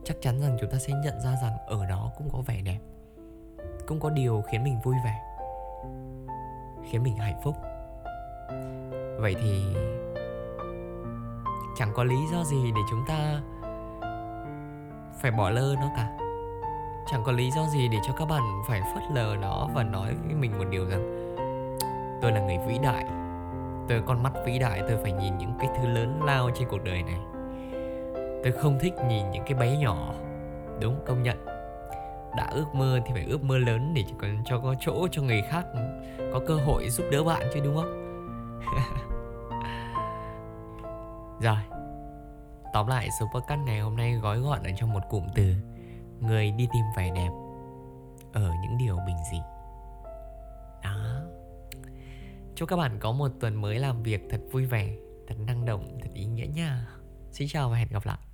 chắc 0.03 0.17
chắn 0.21 0.41
rằng 0.41 0.57
chúng 0.62 0.69
ta 0.69 0.77
sẽ 0.77 0.93
nhận 1.03 1.19
ra 1.19 1.36
rằng 1.41 1.57
ở 1.67 1.86
đó 1.86 2.12
cũng 2.17 2.29
có 2.31 2.41
vẻ 2.48 2.62
đẹp 2.62 2.79
cũng 3.89 4.00
có 4.00 4.10
điều 4.10 4.41
khiến 4.41 4.63
mình 4.63 4.79
vui 4.84 4.96
vẻ, 5.05 5.22
khiến 6.84 7.03
mình 7.03 7.17
hạnh 7.17 7.39
phúc. 7.43 7.55
Vậy 9.19 9.36
thì 9.41 9.63
chẳng 11.77 11.91
có 11.96 12.03
lý 12.03 12.15
do 12.31 12.43
gì 12.43 12.72
để 12.75 12.81
chúng 12.89 13.03
ta 13.08 13.41
phải 15.22 15.31
bỏ 15.31 15.50
lơ 15.50 15.75
nó 15.75 15.89
cả. 15.96 16.17
Chẳng 17.12 17.24
có 17.25 17.31
lý 17.31 17.51
do 17.51 17.65
gì 17.67 17.88
để 17.88 17.98
cho 18.08 18.13
các 18.13 18.25
bạn 18.25 18.41
phải 18.67 18.81
phớt 18.81 19.03
lờ 19.13 19.36
nó 19.41 19.67
và 19.74 19.84
nói 19.84 20.15
với 20.25 20.36
mình 20.36 20.58
một 20.58 20.65
điều 20.69 20.86
rằng, 20.89 21.36
tôi 22.22 22.31
là 22.31 22.39
người 22.39 22.58
vĩ 22.67 22.79
đại, 22.84 23.05
tôi 23.88 24.03
con 24.05 24.24
mắt 24.24 24.34
vĩ 24.46 24.60
đại, 24.60 24.81
tôi 24.88 24.98
phải 25.01 25.12
nhìn 25.12 25.38
những 25.38 25.53
cái 25.60 25.69
thứ 25.77 25.88
lớn 25.88 26.24
lao 26.24 26.50
trên 26.55 26.67
cuộc 26.69 26.84
đời 26.84 27.03
này. 27.03 27.19
Tôi 28.43 28.51
không 28.51 28.79
thích 28.81 28.93
nhìn 29.08 29.31
những 29.31 29.43
cái 29.46 29.53
bé 29.53 29.77
nhỏ. 29.77 30.13
Đúng, 30.81 30.96
công 31.05 31.24
nhận 31.24 31.49
đã 32.36 32.48
ước 32.51 32.75
mơ 32.75 33.00
thì 33.05 33.13
phải 33.13 33.24
ước 33.24 33.43
mơ 33.43 33.57
lớn 33.57 33.93
để 33.93 34.03
còn 34.21 34.43
cho 34.45 34.59
có 34.59 34.75
chỗ 34.79 35.07
cho 35.12 35.21
người 35.21 35.41
khác 35.50 35.65
có 36.33 36.39
cơ 36.48 36.55
hội 36.55 36.89
giúp 36.89 37.05
đỡ 37.12 37.24
bạn 37.24 37.48
chứ, 37.53 37.59
đúng 37.63 37.75
không? 37.75 38.00
Rồi, 41.41 41.57
tóm 42.74 42.88
lại 42.88 43.09
số 43.19 43.25
podcast 43.33 43.62
ngày 43.65 43.79
hôm 43.79 43.95
nay 43.95 44.13
gói 44.13 44.39
gọn 44.39 44.63
ở 44.63 44.69
trong 44.77 44.93
một 44.93 45.03
cụm 45.09 45.24
từ, 45.36 45.53
người 46.19 46.51
đi 46.51 46.67
tìm 46.74 46.83
vẻ 46.98 47.12
đẹp 47.15 47.29
ở 48.33 48.51
những 48.62 48.77
điều 48.77 48.98
bình 49.05 49.17
dị. 49.31 49.38
Đó. 50.83 51.21
Chúc 52.55 52.69
các 52.69 52.75
bạn 52.75 52.98
có 53.00 53.12
một 53.12 53.31
tuần 53.39 53.62
mới 53.62 53.79
làm 53.79 54.03
việc 54.03 54.27
thật 54.29 54.41
vui 54.51 54.65
vẻ, 54.65 54.95
thật 55.27 55.36
năng 55.39 55.65
động, 55.65 55.98
thật 56.01 56.09
ý 56.13 56.25
nghĩa 56.25 56.48
nha. 56.48 56.88
Xin 57.31 57.48
chào 57.48 57.69
và 57.69 57.77
hẹn 57.77 57.88
gặp 57.91 58.05
lại. 58.05 58.28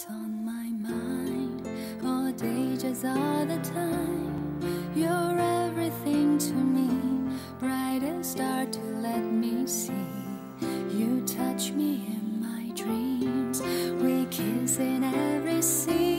always 0.00 0.06
on 0.08 0.44
my 0.44 0.88
mind. 0.88 1.68
Oh, 2.02 2.26
all 2.26 2.32
day, 2.32 2.76
just 2.76 3.04
all 3.04 3.46
the 3.46 3.58
time. 3.58 4.60
You're 4.94 5.38
everything 5.38 6.38
to 6.38 6.54
me, 6.54 7.36
brightest 7.58 8.32
star 8.32 8.66
to 8.66 8.80
let 9.02 9.22
me 9.22 9.66
see. 9.66 9.92
You 10.92 11.22
touch 11.26 11.72
me 11.72 12.06
in 12.06 12.40
my 12.40 12.72
dreams. 12.74 13.62
We 14.02 14.26
kiss 14.26 14.78
in 14.78 15.04
every 15.04 15.62
scene. 15.62 16.09